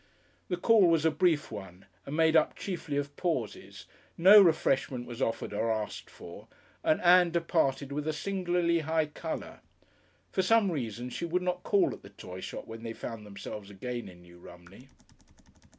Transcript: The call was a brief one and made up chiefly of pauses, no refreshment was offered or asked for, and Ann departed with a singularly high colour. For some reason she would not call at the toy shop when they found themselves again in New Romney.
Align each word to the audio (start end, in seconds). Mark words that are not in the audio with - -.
The 0.49 0.57
call 0.57 0.89
was 0.89 1.05
a 1.05 1.11
brief 1.11 1.51
one 1.51 1.85
and 2.07 2.17
made 2.17 2.35
up 2.35 2.55
chiefly 2.55 2.97
of 2.97 3.15
pauses, 3.17 3.85
no 4.17 4.41
refreshment 4.41 5.05
was 5.05 5.21
offered 5.21 5.53
or 5.53 5.71
asked 5.71 6.09
for, 6.09 6.47
and 6.83 6.99
Ann 7.01 7.29
departed 7.29 7.91
with 7.91 8.07
a 8.07 8.11
singularly 8.11 8.79
high 8.79 9.05
colour. 9.05 9.59
For 10.31 10.41
some 10.41 10.71
reason 10.71 11.11
she 11.11 11.25
would 11.25 11.43
not 11.43 11.61
call 11.61 11.93
at 11.93 12.01
the 12.01 12.09
toy 12.09 12.39
shop 12.39 12.65
when 12.65 12.81
they 12.81 12.93
found 12.93 13.27
themselves 13.27 13.69
again 13.69 14.09
in 14.09 14.23
New 14.23 14.39
Romney. 14.39 14.87